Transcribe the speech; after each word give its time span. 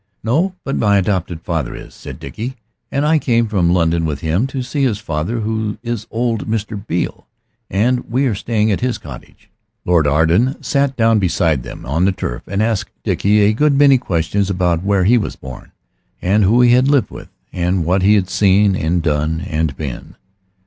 "No, 0.23 0.55
but 0.63 0.75
my 0.75 0.97
adopted 0.97 1.43
father 1.43 1.75
is," 1.75 1.93
said 1.93 2.17
Dickie, 2.19 2.55
"and 2.91 3.05
I 3.05 3.19
came 3.19 3.47
from 3.47 3.69
London 3.71 4.03
with 4.03 4.21
him, 4.21 4.47
to 4.47 4.63
see 4.63 4.81
his 4.81 4.97
father, 4.97 5.41
who 5.41 5.77
is 5.83 6.07
old 6.09 6.47
Mr. 6.49 6.75
Beale, 6.87 7.27
and 7.69 8.09
we 8.09 8.25
are 8.25 8.33
staying 8.33 8.71
at 8.71 8.79
his 8.79 8.97
cottage." 8.97 9.51
Lord 9.85 10.07
Arden 10.07 10.57
sat 10.63 10.95
down 10.95 11.19
beside 11.19 11.61
them 11.61 11.85
on 11.85 12.05
the 12.05 12.11
turf 12.11 12.41
and 12.47 12.63
asked 12.63 12.89
Dickie 13.03 13.41
a 13.41 13.53
good 13.53 13.73
many 13.77 13.99
questions 13.99 14.49
about 14.49 14.81
where 14.81 15.03
he 15.03 15.19
was 15.19 15.35
born, 15.35 15.71
and 16.19 16.43
who 16.43 16.61
he 16.61 16.71
had 16.71 16.87
lived 16.87 17.11
with, 17.11 17.29
and 17.53 17.85
what 17.85 18.01
he 18.01 18.15
had 18.15 18.27
seen 18.27 18.75
and 18.75 19.03
done 19.03 19.41
and 19.41 19.77
been. 19.77 20.15